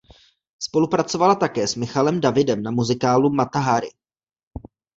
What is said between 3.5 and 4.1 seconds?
Hari".